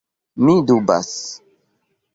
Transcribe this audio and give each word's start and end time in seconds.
Mi 0.45 0.55
dubas. 0.71 1.13